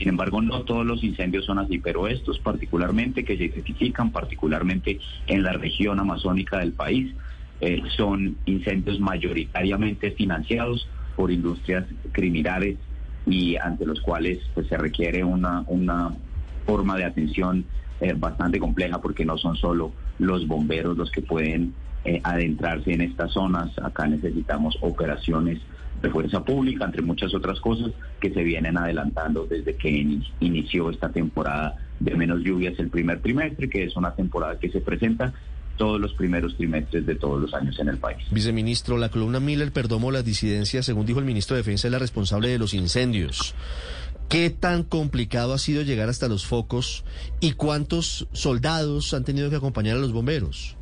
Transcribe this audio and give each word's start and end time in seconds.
Sin 0.00 0.08
embargo, 0.08 0.40
no 0.40 0.62
todos 0.62 0.86
los 0.86 1.04
incendios 1.04 1.44
son 1.44 1.58
así, 1.58 1.78
pero 1.78 2.08
estos 2.08 2.38
particularmente 2.38 3.22
que 3.22 3.36
se 3.36 3.44
identifican 3.44 4.10
particularmente 4.10 4.98
en 5.26 5.42
la 5.42 5.52
región 5.52 6.00
amazónica 6.00 6.56
del 6.56 6.72
país, 6.72 7.14
eh, 7.60 7.82
son 7.98 8.38
incendios 8.46 8.98
mayoritariamente 8.98 10.12
financiados 10.12 10.88
por 11.16 11.30
industrias 11.30 11.84
criminales 12.12 12.78
y 13.26 13.56
ante 13.56 13.84
los 13.84 14.00
cuales 14.00 14.38
pues, 14.54 14.68
se 14.68 14.78
requiere 14.78 15.22
una, 15.22 15.66
forma 16.64 16.96
de 16.96 17.04
atención 17.04 17.66
eh, 18.00 18.14
bastante 18.16 18.58
compleja 18.58 19.02
porque 19.02 19.26
no 19.26 19.36
son 19.36 19.56
solo 19.56 19.92
los 20.18 20.46
bomberos 20.46 20.96
los 20.96 21.10
que 21.10 21.20
pueden 21.20 21.74
eh, 22.06 22.22
adentrarse 22.24 22.94
en 22.94 23.02
estas 23.02 23.32
zonas. 23.32 23.70
Acá 23.82 24.06
necesitamos 24.06 24.78
operaciones 24.80 25.60
de 26.02 26.10
fuerza 26.10 26.44
pública, 26.44 26.84
entre 26.84 27.02
muchas 27.02 27.34
otras 27.34 27.60
cosas 27.60 27.92
que 28.20 28.32
se 28.32 28.42
vienen 28.42 28.76
adelantando 28.78 29.46
desde 29.46 29.76
que 29.76 29.90
inició 30.40 30.90
esta 30.90 31.10
temporada 31.10 31.76
de 31.98 32.14
menos 32.14 32.40
lluvias 32.42 32.78
el 32.78 32.88
primer 32.88 33.20
trimestre, 33.20 33.68
que 33.68 33.84
es 33.84 33.96
una 33.96 34.14
temporada 34.14 34.58
que 34.58 34.70
se 34.70 34.80
presenta 34.80 35.32
todos 35.76 36.00
los 36.00 36.12
primeros 36.12 36.56
trimestres 36.56 37.06
de 37.06 37.14
todos 37.14 37.40
los 37.40 37.54
años 37.54 37.78
en 37.78 37.88
el 37.88 37.96
país. 37.96 38.18
Viceministro, 38.30 38.98
la 38.98 39.08
columna 39.08 39.40
Miller 39.40 39.72
perdomó 39.72 40.10
las 40.10 40.24
disidencias, 40.24 40.84
según 40.84 41.06
dijo 41.06 41.20
el 41.20 41.24
ministro 41.24 41.56
de 41.56 41.62
Defensa, 41.62 41.88
es 41.88 41.92
la 41.92 41.98
responsable 41.98 42.48
de 42.48 42.58
los 42.58 42.74
incendios. 42.74 43.54
¿Qué 44.28 44.50
tan 44.50 44.84
complicado 44.84 45.54
ha 45.54 45.58
sido 45.58 45.82
llegar 45.82 46.08
hasta 46.08 46.28
los 46.28 46.46
focos 46.46 47.04
y 47.40 47.52
cuántos 47.52 48.28
soldados 48.32 49.12
han 49.14 49.24
tenido 49.24 49.50
que 49.50 49.56
acompañar 49.56 49.96
a 49.96 50.00
los 50.00 50.12
bomberos? 50.12 50.76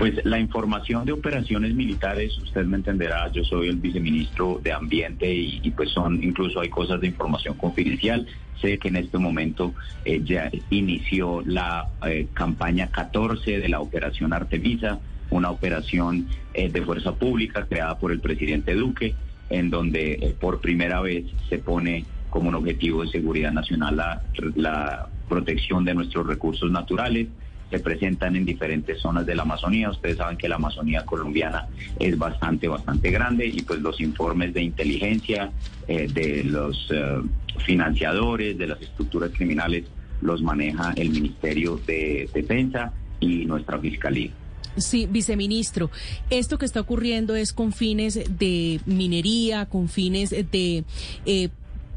Pues 0.00 0.14
la 0.24 0.38
información 0.38 1.04
de 1.04 1.12
operaciones 1.12 1.74
militares, 1.74 2.34
usted 2.38 2.64
me 2.64 2.78
entenderá, 2.78 3.30
yo 3.32 3.44
soy 3.44 3.68
el 3.68 3.76
viceministro 3.76 4.58
de 4.64 4.72
Ambiente 4.72 5.30
y, 5.30 5.70
pues 5.72 5.90
son, 5.90 6.24
incluso 6.24 6.58
hay 6.58 6.70
cosas 6.70 7.02
de 7.02 7.08
información 7.08 7.54
confidencial. 7.58 8.26
Sé 8.62 8.78
que 8.78 8.88
en 8.88 8.96
este 8.96 9.18
momento 9.18 9.74
eh, 10.06 10.22
ya 10.24 10.50
inició 10.70 11.42
la 11.44 11.90
eh, 12.06 12.28
campaña 12.32 12.86
14 12.90 13.58
de 13.58 13.68
la 13.68 13.80
operación 13.80 14.32
Artemisa, 14.32 14.98
una 15.28 15.50
operación 15.50 16.28
eh, 16.54 16.70
de 16.70 16.80
fuerza 16.80 17.14
pública 17.16 17.66
creada 17.66 17.98
por 17.98 18.10
el 18.10 18.20
presidente 18.20 18.72
Duque, 18.74 19.14
en 19.50 19.68
donde 19.68 20.34
por 20.40 20.62
primera 20.62 21.02
vez 21.02 21.26
se 21.50 21.58
pone 21.58 22.06
como 22.30 22.48
un 22.48 22.54
objetivo 22.54 23.02
de 23.02 23.10
seguridad 23.10 23.52
nacional 23.52 23.96
la, 23.98 24.22
la 24.56 25.08
protección 25.28 25.84
de 25.84 25.92
nuestros 25.92 26.26
recursos 26.26 26.70
naturales 26.70 27.28
se 27.70 27.78
presentan 27.78 28.36
en 28.36 28.44
diferentes 28.44 29.00
zonas 29.00 29.24
de 29.24 29.34
la 29.34 29.42
Amazonía. 29.42 29.90
Ustedes 29.90 30.16
saben 30.16 30.36
que 30.36 30.48
la 30.48 30.56
Amazonía 30.56 31.04
colombiana 31.04 31.68
es 31.98 32.18
bastante, 32.18 32.68
bastante 32.68 33.10
grande 33.10 33.46
y 33.46 33.62
pues 33.62 33.80
los 33.80 34.00
informes 34.00 34.52
de 34.52 34.62
inteligencia 34.62 35.52
eh, 35.86 36.08
de 36.12 36.44
los 36.44 36.88
eh, 36.92 37.20
financiadores, 37.64 38.58
de 38.58 38.66
las 38.66 38.80
estructuras 38.82 39.30
criminales, 39.30 39.84
los 40.20 40.42
maneja 40.42 40.92
el 40.96 41.10
Ministerio 41.10 41.80
de 41.86 42.28
Defensa 42.34 42.92
y 43.20 43.46
nuestra 43.46 43.78
Fiscalía. 43.78 44.30
Sí, 44.76 45.06
viceministro, 45.10 45.90
esto 46.30 46.56
que 46.56 46.64
está 46.64 46.80
ocurriendo 46.80 47.34
es 47.34 47.52
con 47.52 47.72
fines 47.72 48.20
de 48.38 48.80
minería, 48.86 49.66
con 49.66 49.88
fines 49.88 50.30
de 50.30 50.84
eh, 51.26 51.48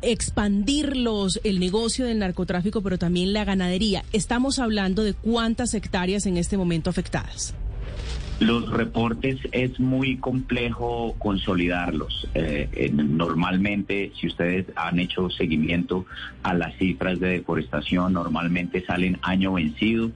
expandir 0.03 0.95
los, 0.97 1.39
el 1.43 1.59
negocio 1.59 2.05
del 2.05 2.19
narcotráfico, 2.19 2.81
pero 2.81 2.97
también 2.97 3.33
la 3.33 3.45
ganadería. 3.45 4.03
Estamos 4.13 4.59
hablando 4.59 5.03
de 5.03 5.13
cuántas 5.13 5.73
hectáreas 5.73 6.25
en 6.25 6.37
este 6.37 6.57
momento 6.57 6.89
afectadas. 6.89 7.55
Los 8.39 8.69
reportes 8.71 9.37
es 9.51 9.79
muy 9.79 10.17
complejo 10.17 11.15
consolidarlos. 11.17 12.27
Eh, 12.33 12.91
normalmente, 12.91 14.11
si 14.19 14.27
ustedes 14.27 14.65
han 14.75 14.99
hecho 14.99 15.29
seguimiento 15.29 16.05
a 16.41 16.53
las 16.53 16.75
cifras 16.77 17.19
de 17.19 17.29
deforestación, 17.29 18.13
normalmente 18.13 18.83
salen 18.85 19.19
año 19.21 19.53
vencido 19.53 20.11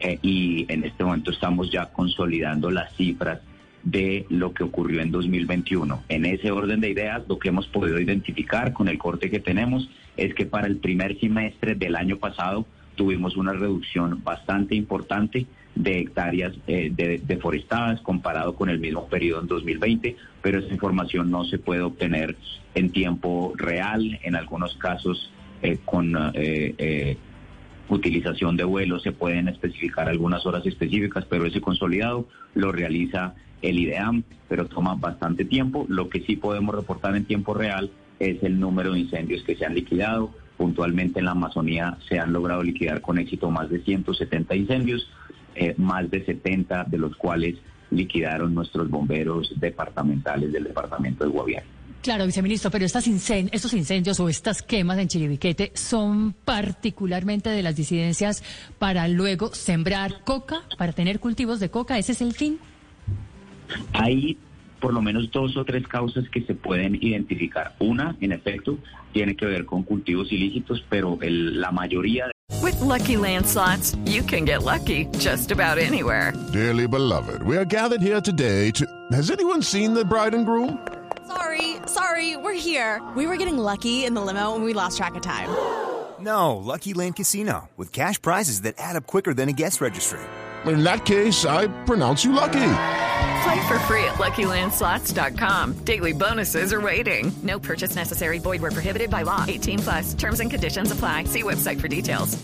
eh, 0.00 0.18
y 0.22 0.66
en 0.68 0.84
este 0.84 1.04
momento 1.04 1.30
estamos 1.30 1.70
ya 1.70 1.86
consolidando 1.86 2.70
las 2.70 2.94
cifras 2.96 3.40
de 3.84 4.26
lo 4.28 4.52
que 4.52 4.64
ocurrió 4.64 5.00
en 5.00 5.10
2021. 5.10 6.04
En 6.08 6.24
ese 6.24 6.50
orden 6.50 6.80
de 6.80 6.90
ideas, 6.90 7.22
lo 7.28 7.38
que 7.38 7.48
hemos 7.48 7.66
podido 7.66 8.00
identificar 8.00 8.72
con 8.72 8.88
el 8.88 8.98
corte 8.98 9.30
que 9.30 9.40
tenemos 9.40 9.88
es 10.16 10.34
que 10.34 10.46
para 10.46 10.66
el 10.66 10.76
primer 10.76 11.18
semestre 11.18 11.74
del 11.74 11.96
año 11.96 12.18
pasado 12.18 12.66
tuvimos 12.94 13.36
una 13.36 13.52
reducción 13.52 14.22
bastante 14.22 14.74
importante 14.74 15.46
de 15.74 16.00
hectáreas 16.00 16.52
eh, 16.66 16.92
deforestadas 17.24 18.00
comparado 18.02 18.54
con 18.54 18.68
el 18.68 18.78
mismo 18.78 19.06
periodo 19.08 19.40
en 19.40 19.46
2020, 19.46 20.16
pero 20.42 20.58
esa 20.58 20.72
información 20.72 21.30
no 21.30 21.44
se 21.44 21.58
puede 21.58 21.80
obtener 21.80 22.36
en 22.74 22.90
tiempo 22.90 23.54
real, 23.56 24.18
en 24.22 24.36
algunos 24.36 24.76
casos 24.76 25.32
eh, 25.62 25.78
con 25.84 26.14
eh, 26.34 27.16
utilización 27.88 28.56
de 28.56 28.64
vuelos 28.64 29.02
se 29.02 29.12
pueden 29.12 29.48
especificar 29.48 30.08
algunas 30.08 30.44
horas 30.46 30.64
específicas, 30.66 31.24
pero 31.24 31.46
ese 31.46 31.60
consolidado 31.60 32.28
lo 32.54 32.72
realiza 32.72 33.34
el 33.62 33.78
IDEAM, 33.78 34.24
pero 34.48 34.66
toma 34.66 34.94
bastante 34.94 35.44
tiempo. 35.44 35.86
Lo 35.88 36.08
que 36.08 36.20
sí 36.20 36.36
podemos 36.36 36.74
reportar 36.74 37.16
en 37.16 37.24
tiempo 37.24 37.54
real 37.54 37.90
es 38.18 38.42
el 38.42 38.60
número 38.60 38.92
de 38.92 39.00
incendios 39.00 39.42
que 39.42 39.56
se 39.56 39.64
han 39.64 39.74
liquidado. 39.74 40.30
Puntualmente 40.56 41.20
en 41.20 41.24
la 41.24 41.30
Amazonía 41.32 41.96
se 42.08 42.18
han 42.18 42.32
logrado 42.32 42.62
liquidar 42.62 43.00
con 43.00 43.18
éxito 43.18 43.50
más 43.50 43.70
de 43.70 43.80
170 43.80 44.54
incendios, 44.54 45.08
eh, 45.54 45.74
más 45.78 46.10
de 46.10 46.24
70 46.24 46.84
de 46.84 46.98
los 46.98 47.16
cuales 47.16 47.56
liquidaron 47.90 48.54
nuestros 48.54 48.88
bomberos 48.90 49.52
departamentales 49.58 50.52
del 50.52 50.64
departamento 50.64 51.24
de 51.24 51.30
Guaviare. 51.30 51.66
Claro, 52.02 52.26
viceministro, 52.26 52.68
pero 52.72 52.84
estas 52.84 53.06
estos 53.06 53.74
incendios 53.74 54.18
o 54.18 54.28
estas 54.28 54.62
quemas 54.62 54.98
en 54.98 55.06
Chiribiquete 55.06 55.70
son 55.74 56.32
particularmente 56.32 57.48
de 57.48 57.62
las 57.62 57.76
disidencias 57.76 58.42
para 58.80 59.06
luego 59.06 59.54
sembrar 59.54 60.24
coca, 60.24 60.62
para 60.78 60.92
tener 60.92 61.20
cultivos 61.20 61.60
de 61.60 61.70
coca. 61.70 61.98
¿Ese 61.98 62.10
es 62.10 62.20
el 62.20 62.32
fin? 62.32 62.58
Hay 63.92 64.38
por 64.80 64.92
lo 64.92 65.00
menos 65.00 65.30
dos 65.30 65.56
o 65.56 65.64
tres 65.64 65.86
causas 65.86 66.28
que 66.28 66.42
se 66.42 66.54
pueden 66.54 66.96
identificar. 66.96 67.74
Una, 67.78 68.16
en 68.20 68.32
efecto, 68.32 68.78
tiene 69.12 69.36
que 69.36 69.46
ver 69.46 69.64
con 69.64 69.84
cultivos 69.84 70.32
ilícitos, 70.32 70.84
pero 70.90 71.18
el, 71.22 71.60
la 71.60 71.70
mayoría 71.70 72.26
de 72.26 72.32
With 72.60 72.80
lucky 72.80 73.16
landslots, 73.16 73.96
you 74.04 74.22
can 74.22 74.44
get 74.44 74.62
lucky 74.62 75.06
just 75.18 75.50
about 75.50 75.78
anywhere. 75.78 76.32
Dearly 76.52 76.86
beloved, 76.86 77.42
we 77.42 77.56
are 77.56 77.64
gathered 77.64 78.02
here 78.02 78.20
today 78.20 78.70
to. 78.72 78.86
Has 79.12 79.30
anyone 79.30 79.62
seen 79.62 79.94
the 79.94 80.04
bride 80.04 80.34
and 80.34 80.44
groom? 80.44 80.78
Sorry, 81.26 81.76
sorry, 81.86 82.36
we're 82.36 82.52
here. 82.52 83.00
We 83.16 83.26
were 83.26 83.36
getting 83.36 83.58
lucky 83.58 84.04
in 84.04 84.14
the 84.14 84.20
limo 84.20 84.54
and 84.54 84.64
we 84.64 84.74
lost 84.74 84.98
track 84.98 85.14
of 85.14 85.22
time. 85.22 85.48
No, 86.20 86.56
Lucky 86.56 86.92
Land 86.92 87.16
Casino 87.16 87.68
with 87.76 87.92
cash 87.92 88.20
prizes 88.20 88.62
that 88.62 88.74
add 88.78 88.96
up 88.96 89.06
quicker 89.06 89.34
than 89.34 89.48
a 89.48 89.52
guest 89.52 89.80
registry. 89.80 90.20
In 90.66 90.84
that 90.84 91.04
case, 91.04 91.44
I 91.44 91.66
pronounce 91.84 92.24
you 92.24 92.32
lucky. 92.32 92.60
Play 93.42 93.60
for 93.66 93.78
free 93.80 94.04
at 94.04 94.18
LuckyLandSlots.com. 94.18 95.84
Daily 95.84 96.12
bonuses 96.12 96.72
are 96.72 96.80
waiting. 96.80 97.32
No 97.42 97.58
purchase 97.58 97.96
necessary. 97.96 98.38
Void 98.38 98.62
where 98.62 98.70
prohibited 98.70 99.10
by 99.10 99.22
law. 99.22 99.44
18 99.48 99.78
plus. 99.80 100.14
Terms 100.14 100.40
and 100.40 100.50
conditions 100.50 100.92
apply. 100.92 101.24
See 101.24 101.42
website 101.42 101.80
for 101.80 101.88
details. 101.88 102.38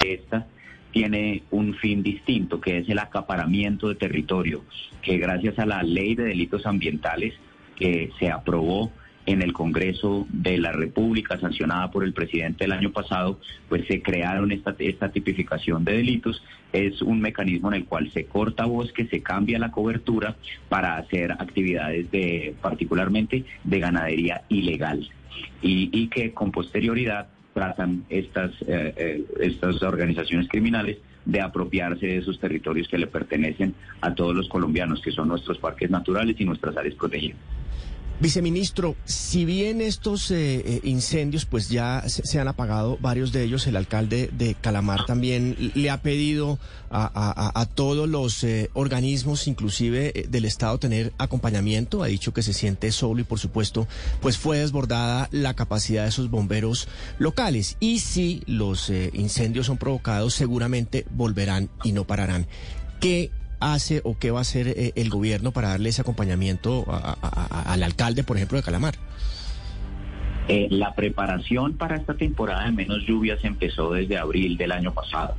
Esta 0.00 0.46
tiene 0.92 1.42
un 1.50 1.74
fin 1.74 2.02
distinto, 2.02 2.60
que 2.60 2.78
es 2.78 2.88
el 2.88 2.98
acaparamiento 2.98 3.88
de 3.88 3.96
territorio, 3.96 4.64
que 5.02 5.18
gracias 5.18 5.58
a 5.58 5.66
la 5.66 5.82
ley 5.82 6.14
de 6.14 6.24
delitos 6.24 6.66
ambientales 6.66 7.34
que 7.74 8.12
se 8.20 8.30
aprobó 8.30 8.92
en 9.26 9.42
el 9.42 9.52
Congreso 9.52 10.26
de 10.30 10.58
la 10.58 10.72
República, 10.72 11.38
sancionada 11.38 11.90
por 11.90 12.04
el 12.04 12.12
presidente 12.12 12.64
el 12.64 12.72
año 12.72 12.92
pasado, 12.92 13.40
pues 13.68 13.86
se 13.86 14.02
crearon 14.02 14.52
esta, 14.52 14.74
esta 14.78 15.10
tipificación 15.10 15.84
de 15.84 15.96
delitos. 15.96 16.42
Es 16.72 17.00
un 17.02 17.20
mecanismo 17.20 17.68
en 17.68 17.74
el 17.74 17.84
cual 17.86 18.10
se 18.12 18.26
corta 18.26 18.66
bosque, 18.66 19.06
se 19.06 19.22
cambia 19.22 19.58
la 19.58 19.70
cobertura 19.70 20.36
para 20.68 20.96
hacer 20.96 21.32
actividades 21.32 22.10
de, 22.10 22.54
particularmente 22.60 23.44
de 23.62 23.78
ganadería 23.78 24.42
ilegal. 24.48 25.08
Y, 25.62 26.08
que 26.08 26.32
con 26.32 26.52
posterioridad 26.52 27.28
tratan 27.54 28.04
estas, 28.10 28.52
eh, 28.66 28.94
eh, 28.96 29.24
estas 29.40 29.82
organizaciones 29.82 30.48
criminales 30.48 30.98
de 31.24 31.40
apropiarse 31.40 32.06
de 32.06 32.18
esos 32.18 32.38
territorios 32.38 32.86
que 32.88 32.98
le 32.98 33.06
pertenecen 33.06 33.74
a 34.00 34.14
todos 34.14 34.34
los 34.34 34.48
colombianos, 34.48 35.00
que 35.00 35.10
son 35.10 35.28
nuestros 35.28 35.58
parques 35.58 35.90
naturales 35.90 36.36
y 36.38 36.44
nuestras 36.44 36.76
áreas 36.76 36.94
protegidas. 36.94 37.38
Viceministro, 38.20 38.94
si 39.04 39.44
bien 39.44 39.80
estos 39.80 40.30
eh, 40.30 40.62
eh, 40.64 40.80
incendios 40.84 41.46
pues 41.46 41.68
ya 41.68 42.04
se, 42.06 42.38
han 42.38 42.46
apagado 42.46 42.96
varios 43.00 43.32
de 43.32 43.42
ellos, 43.42 43.66
el 43.66 43.74
alcalde 43.74 44.30
de 44.32 44.54
Calamar 44.54 45.04
también 45.04 45.72
le 45.74 45.90
ha 45.90 46.00
pedido 46.00 46.60
a, 46.90 47.68
todos 47.74 48.08
los 48.08 48.44
eh, 48.44 48.70
organismos, 48.72 49.48
inclusive 49.48 50.26
del 50.28 50.44
Estado, 50.44 50.78
tener 50.78 51.12
acompañamiento. 51.18 52.04
Ha 52.04 52.06
dicho 52.06 52.32
que 52.32 52.42
se 52.42 52.52
siente 52.52 52.92
solo 52.92 53.20
y 53.20 53.24
por 53.24 53.40
supuesto 53.40 53.88
pues 54.20 54.38
fue 54.38 54.58
desbordada 54.58 55.28
la 55.32 55.54
capacidad 55.54 56.04
de 56.04 56.10
esos 56.10 56.30
bomberos 56.30 56.86
locales. 57.18 57.76
Y 57.80 57.98
si 57.98 58.44
los 58.46 58.90
incendios 59.12 59.66
son 59.66 59.76
provocados, 59.76 60.34
seguramente 60.34 61.04
volverán 61.10 61.68
y 61.82 61.90
no 61.90 62.06
pararán. 62.06 62.46
¿Qué 63.00 63.32
hace 63.72 64.00
o 64.04 64.18
qué 64.18 64.30
va 64.30 64.40
a 64.40 64.42
hacer 64.42 64.68
eh, 64.68 64.92
el 64.96 65.08
gobierno 65.10 65.52
para 65.52 65.68
darle 65.70 65.88
ese 65.88 66.02
acompañamiento 66.02 66.84
al 67.66 67.82
alcalde, 67.82 68.24
por 68.24 68.36
ejemplo, 68.36 68.58
de 68.58 68.64
Calamar? 68.64 68.94
Eh, 70.46 70.68
la 70.70 70.94
preparación 70.94 71.72
para 71.72 71.96
esta 71.96 72.14
temporada 72.14 72.66
de 72.66 72.72
menos 72.72 73.06
lluvias 73.06 73.42
empezó 73.44 73.92
desde 73.92 74.18
abril 74.18 74.58
del 74.58 74.72
año 74.72 74.92
pasado 74.92 75.36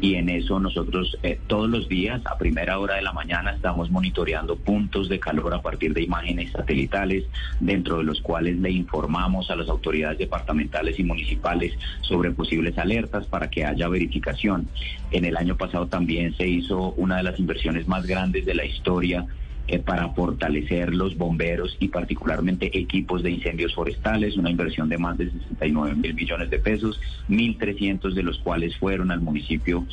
y 0.00 0.14
en 0.14 0.28
eso 0.28 0.58
nosotros 0.58 1.16
eh, 1.22 1.38
todos 1.46 1.70
los 1.70 1.88
días 1.88 2.20
a 2.26 2.36
primera 2.38 2.78
hora 2.80 2.96
de 2.96 3.02
la 3.02 3.12
mañana 3.12 3.52
estamos 3.52 3.88
monitoreando 3.90 4.56
puntos 4.56 5.08
de 5.08 5.20
calor 5.20 5.54
a 5.54 5.62
partir 5.62 5.94
de 5.94 6.02
imágenes 6.02 6.50
satelitales 6.50 7.24
dentro 7.60 7.98
de 7.98 8.04
los 8.04 8.20
cuales 8.20 8.58
le 8.58 8.70
informamos 8.70 9.48
a 9.50 9.56
las 9.56 9.68
autoridades 9.68 10.18
departamentales 10.18 10.98
y 10.98 11.04
municipales 11.04 11.74
sobre 12.00 12.32
posibles 12.32 12.76
alertas 12.78 13.26
para 13.26 13.48
que 13.48 13.64
haya 13.64 13.88
verificación. 13.88 14.68
En 15.12 15.24
el 15.24 15.36
año 15.36 15.56
pasado 15.56 15.86
también 15.86 16.36
se 16.36 16.48
hizo 16.48 16.94
una 16.96 17.18
de 17.18 17.22
las 17.22 17.38
inversiones 17.38 17.86
más 17.86 18.06
grandes 18.06 18.44
de 18.44 18.54
la 18.54 18.64
historia 18.64 19.24
eh, 19.70 19.78
para 19.80 20.08
fortalecer 20.14 20.94
los 20.94 21.18
bomberos 21.18 21.76
y 21.78 21.88
particularmente 21.88 22.78
equipos 22.78 23.22
de 23.22 23.32
incendios 23.32 23.74
forestales, 23.74 24.38
una 24.38 24.50
inversión 24.50 24.88
de 24.88 24.96
más 24.96 25.18
de 25.18 25.30
69 25.30 25.94
mil 25.94 26.14
millones 26.14 26.48
de 26.48 26.58
pesos, 26.58 26.98
1.300 27.28 28.14
de 28.14 28.22
los 28.22 28.38
cuales 28.38 28.74
fueron 28.78 29.10
al 29.10 29.20
municipio 29.20 29.84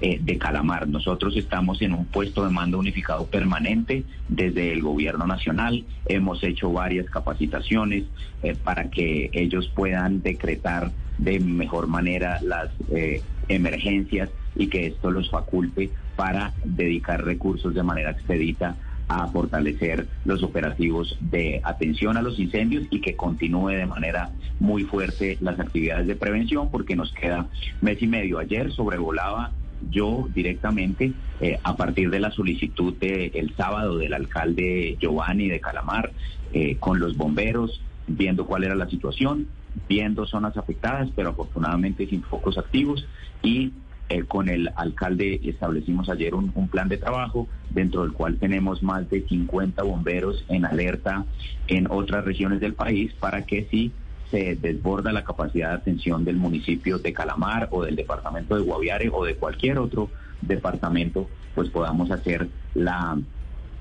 eh, 0.00 0.20
de 0.22 0.38
Calamar. 0.38 0.86
Nosotros 0.86 1.36
estamos 1.36 1.82
en 1.82 1.94
un 1.94 2.04
puesto 2.04 2.44
de 2.44 2.50
mando 2.50 2.78
unificado 2.78 3.26
permanente 3.26 4.04
desde 4.28 4.72
el 4.72 4.82
gobierno 4.82 5.26
nacional. 5.26 5.84
Hemos 6.06 6.44
hecho 6.44 6.70
varias 6.70 7.10
capacitaciones 7.10 8.04
eh, 8.44 8.54
para 8.62 8.88
que 8.88 9.30
ellos 9.32 9.68
puedan 9.74 10.22
decretar 10.22 10.92
de 11.18 11.40
mejor 11.40 11.88
manera 11.88 12.40
las 12.40 12.70
emergencias 13.48 14.30
y 14.54 14.68
que 14.68 14.86
esto 14.86 15.10
los 15.10 15.28
faculte 15.28 15.90
para 16.14 16.52
dedicar 16.64 17.24
recursos 17.24 17.74
de 17.74 17.82
manera 17.82 18.12
expedita 18.12 18.76
a 19.08 19.26
fortalecer 19.28 20.06
los 20.24 20.42
operativos 20.42 21.16
de 21.20 21.60
atención 21.62 22.16
a 22.16 22.22
los 22.22 22.38
incendios 22.38 22.86
y 22.90 23.00
que 23.00 23.16
continúe 23.16 23.70
de 23.70 23.86
manera 23.86 24.30
muy 24.60 24.84
fuerte 24.84 25.36
las 25.40 25.58
actividades 25.60 26.06
de 26.06 26.16
prevención 26.16 26.70
porque 26.70 26.96
nos 26.96 27.12
queda 27.12 27.46
mes 27.80 28.00
y 28.00 28.06
medio. 28.06 28.38
Ayer 28.38 28.72
sobrevolaba 28.72 29.52
yo 29.90 30.28
directamente 30.34 31.12
eh, 31.40 31.58
a 31.62 31.76
partir 31.76 32.10
de 32.10 32.20
la 32.20 32.30
solicitud 32.30 32.94
del 32.94 33.30
el 33.34 33.54
sábado 33.56 33.98
del 33.98 34.14
alcalde 34.14 34.96
Giovanni 35.00 35.48
de 35.48 35.60
Calamar 35.60 36.12
eh, 36.52 36.76
con 36.78 37.00
los 37.00 37.16
bomberos 37.16 37.82
viendo 38.06 38.46
cuál 38.46 38.64
era 38.64 38.74
la 38.74 38.88
situación, 38.88 39.48
viendo 39.88 40.26
zonas 40.26 40.56
afectadas, 40.56 41.08
pero 41.16 41.30
afortunadamente 41.30 42.06
sin 42.06 42.22
focos 42.22 42.58
activos 42.58 43.06
y 43.42 43.72
eh, 44.08 44.24
con 44.24 44.48
el 44.48 44.70
alcalde 44.76 45.40
establecimos 45.44 46.08
ayer 46.08 46.34
un, 46.34 46.50
plan 46.68 46.88
de 46.88 46.98
trabajo 46.98 47.48
dentro 47.70 48.02
del 48.02 48.12
cual 48.12 48.36
tenemos 48.36 48.82
más 48.82 49.08
de 49.08 49.26
50 49.26 49.82
bomberos 49.82 50.44
en 50.48 50.64
alerta 50.64 51.24
en 51.68 51.90
otras 51.90 52.24
regiones 52.24 52.60
del 52.60 52.74
país 52.74 53.12
para 53.14 53.46
que 53.46 53.66
si 53.70 53.92
se 54.30 54.56
desborda 54.56 55.12
la 55.12 55.24
capacidad 55.24 55.70
de 55.70 55.76
atención 55.76 56.24
del 56.24 56.36
municipio 56.36 56.98
de 56.98 57.12
Calamar 57.12 57.68
o 57.70 57.84
del 57.84 57.96
departamento 57.96 58.56
de 58.56 58.62
Guaviare 58.62 59.10
o 59.12 59.24
de 59.24 59.36
cualquier 59.36 59.78
otro 59.78 60.10
departamento, 60.42 61.28
pues 61.54 61.70
podamos 61.70 62.10
hacer 62.10 62.48
la 62.74 63.16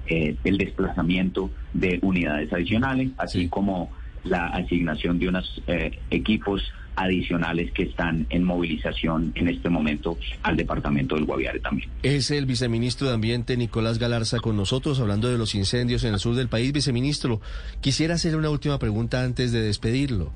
eh, 0.06 0.36
el 0.44 0.58
desplazamiento 0.58 1.50
de 1.74 2.00
unidades 2.02 2.52
adicionales, 2.52 3.12
así 3.18 3.48
como 3.48 3.90
la 4.26 4.48
asignación 4.48 5.18
de 5.18 5.30
unos 5.30 5.62
eh, 5.68 6.00
equipos 6.10 6.62
adicionales 6.96 7.72
que 7.72 7.84
están 7.84 8.26
en 8.30 8.44
movilización 8.44 9.32
en 9.36 9.48
este 9.48 9.70
momento 9.70 10.18
al 10.44 10.58
departamento 10.58 11.16
del 11.16 11.26
Guaviare 11.26 11.60
también. 11.60 11.90
Es 12.04 12.32
el 12.32 12.46
viceministro 12.46 13.08
de 13.08 13.14
Ambiente 13.14 13.58
Nicolás 13.58 14.00
Galarza 14.00 14.40
con 14.40 14.58
nosotros 14.58 15.00
hablando 15.00 15.30
de 15.30 15.38
los 15.38 15.56
incendios 15.56 16.04
en 16.04 16.14
el 16.14 16.20
sur 16.20 16.36
del 16.36 16.50
país. 16.50 16.72
Viceministro, 16.72 17.42
quisiera 17.82 18.16
hacer 18.16 18.36
una 18.36 18.50
última 18.50 18.80
pregunta 18.80 19.24
antes 19.24 19.52
de 19.52 19.62
despedirlo. 19.62 20.32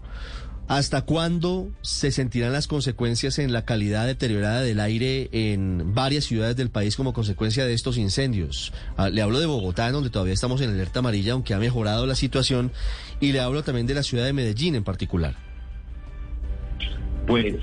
¿Hasta 0.68 1.04
cuándo 1.04 1.71
se 1.81 2.12
sentirán 2.12 2.51
las 2.51 2.68
consecuencias 2.68 3.39
en 3.39 3.54
la 3.54 3.63
calidad 3.63 4.06
deteriorada 4.06 4.62
del 4.62 4.81
aire 4.81 5.30
en 5.31 5.95
varias 5.95 6.25
ciudades 6.25 6.57
del 6.57 6.69
país 6.69 6.98
como 6.98 7.13
consecuencia 7.13 7.65
de 7.65 7.74
estos 7.74 7.98
incendios? 7.98 8.74
Ah, 8.98 9.09
le 9.09 9.21
hablo 9.21 9.39
de 9.39 9.45
Bogotá, 9.45 9.89
donde 9.92 10.09
todavía 10.09 10.33
estamos 10.33 10.59
en 10.59 10.71
alerta 10.71 11.00
amarilla, 11.00 11.31
aunque 11.31 11.54
ha 11.54 11.57
mejorado 11.57 12.06
la 12.06 12.15
situación, 12.15 12.74
y 13.21 13.31
le 13.31 13.39
hablo 13.39 13.63
también 13.63 13.88
de 13.88 13.94
la 13.94 14.04
ciudad 14.04 14.25
de 14.25 14.33
Medellín 14.33 14.75
en 14.75 14.83
particular. 14.83 15.47
Pues 17.28 17.56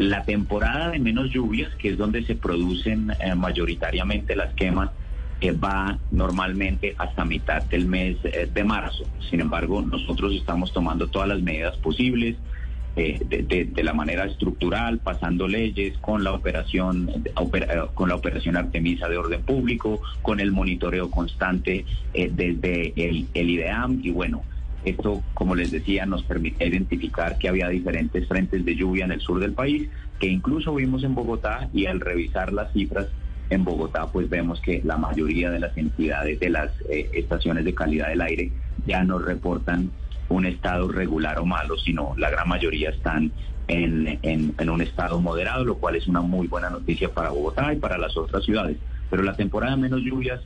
la 0.00 0.24
temporada 0.24 0.90
de 0.90 0.98
menos 0.98 1.30
lluvias, 1.30 1.74
que 1.74 1.90
es 1.90 1.98
donde 1.98 2.24
se 2.24 2.34
producen 2.34 3.12
eh, 3.20 3.34
mayoritariamente 3.34 4.34
las 4.34 4.54
quemas, 4.54 4.90
eh, 5.42 5.52
va 5.52 5.98
normalmente 6.10 6.94
hasta 6.96 7.26
mitad 7.26 7.62
del 7.64 7.86
mes 7.86 8.16
eh, 8.24 8.48
de 8.52 8.64
marzo. 8.64 9.04
Sin 9.28 9.40
embargo, 9.40 9.82
nosotros 9.82 10.34
estamos 10.34 10.72
tomando 10.72 11.08
todas 11.08 11.28
las 11.28 11.42
medidas 11.42 11.76
posibles. 11.76 12.36
de, 12.96 13.82
la 13.84 13.92
manera 13.94 14.24
estructural, 14.24 14.98
pasando 14.98 15.46
leyes 15.46 15.96
con 15.98 16.24
la 16.24 16.32
operación 16.32 17.08
con 17.94 18.08
la 18.08 18.16
operación 18.16 18.56
Artemisa 18.56 19.08
de 19.08 19.16
orden 19.16 19.42
público, 19.42 20.02
con 20.22 20.40
el 20.40 20.50
monitoreo 20.50 21.08
constante 21.08 21.86
desde 22.12 22.92
el, 22.96 23.26
el 23.32 23.50
IDEAM 23.50 24.00
y 24.02 24.10
bueno, 24.10 24.42
esto, 24.84 25.22
como 25.34 25.54
les 25.54 25.70
decía, 25.70 26.06
nos 26.06 26.22
permite 26.22 26.66
identificar 26.66 27.38
que 27.38 27.48
había 27.48 27.68
diferentes 27.68 28.26
frentes 28.26 28.64
de 28.64 28.74
lluvia 28.74 29.04
en 29.04 29.12
el 29.12 29.20
sur 29.20 29.40
del 29.40 29.52
país, 29.52 29.88
que 30.18 30.26
incluso 30.26 30.74
vimos 30.74 31.04
en 31.04 31.14
Bogotá 31.14 31.68
y 31.72 31.86
al 31.86 32.00
revisar 32.00 32.52
las 32.52 32.72
cifras 32.72 33.08
en 33.50 33.64
Bogotá, 33.64 34.06
pues 34.06 34.30
vemos 34.30 34.60
que 34.60 34.80
la 34.84 34.96
mayoría 34.96 35.50
de 35.50 35.58
las 35.58 35.76
entidades 35.76 36.38
de 36.38 36.50
las 36.50 36.70
eh, 36.88 37.10
estaciones 37.14 37.64
de 37.64 37.74
calidad 37.74 38.08
del 38.08 38.20
aire 38.20 38.52
ya 38.86 39.02
no 39.02 39.18
reportan 39.18 39.90
un 40.28 40.46
estado 40.46 40.88
regular 40.88 41.40
o 41.40 41.44
malo, 41.44 41.76
sino 41.76 42.14
la 42.16 42.30
gran 42.30 42.48
mayoría 42.48 42.90
están 42.90 43.32
en, 43.66 44.18
en 44.22 44.70
un 44.70 44.80
estado 44.80 45.20
moderado, 45.20 45.64
lo 45.64 45.78
cual 45.78 45.96
es 45.96 46.06
una 46.06 46.20
muy 46.20 46.46
buena 46.46 46.70
noticia 46.70 47.12
para 47.12 47.30
Bogotá 47.30 47.72
y 47.72 47.76
para 47.76 47.98
las 47.98 48.16
otras 48.16 48.44
ciudades. 48.44 48.76
Pero 49.10 49.24
la 49.24 49.34
temporada 49.34 49.76
menos 49.76 50.00
lluvias, 50.02 50.40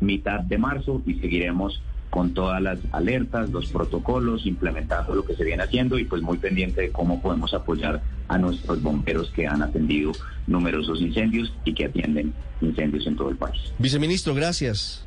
mitad 0.00 0.40
de 0.40 0.58
marzo, 0.58 1.02
y 1.06 1.14
seguiremos 1.14 1.82
con 2.10 2.34
todas 2.34 2.60
las 2.60 2.78
alertas, 2.92 3.50
los 3.50 3.70
protocolos, 3.70 4.44
implementando 4.44 5.14
lo 5.14 5.24
que 5.24 5.34
se 5.34 5.44
viene 5.44 5.62
haciendo 5.62 5.98
y 5.98 6.04
pues 6.04 6.22
muy 6.22 6.38
pendiente 6.38 6.82
de 6.82 6.90
cómo 6.90 7.22
podemos 7.22 7.54
apoyar 7.54 8.02
a 8.28 8.36
nuestros 8.36 8.82
bomberos 8.82 9.30
que 9.30 9.46
han 9.46 9.62
atendido 9.62 10.12
numerosos 10.46 11.00
incendios 11.00 11.52
y 11.64 11.72
que 11.72 11.86
atienden 11.86 12.34
incendios 12.60 13.06
en 13.06 13.16
todo 13.16 13.30
el 13.30 13.36
país. 13.36 13.72
Viceministro, 13.78 14.34
gracias. 14.34 15.06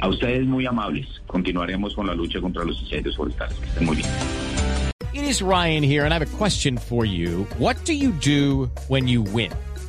A 0.00 0.08
ustedes 0.08 0.46
muy 0.46 0.66
amables. 0.66 1.06
Continuaremos 1.26 1.94
con 1.94 2.06
la 2.06 2.14
lucha 2.14 2.40
contra 2.40 2.64
los 2.64 2.80
incendios 2.80 3.16
forestales. 3.16 3.54
Que 3.58 3.66
estén 3.66 3.86
muy 3.86 3.96
bien. 3.96 4.08
It 5.12 5.24
is 5.24 5.42
Ryan 5.42 5.82
here 5.82 6.04
and 6.04 6.12
I 6.12 6.18
have 6.18 6.22
a 6.22 6.36
question 6.38 6.78
for 6.78 7.04
you. 7.04 7.46
What 7.58 7.76
do 7.84 7.92
you 7.92 8.12
do 8.12 8.70
when 8.88 9.08
you 9.08 9.22
win? 9.22 9.50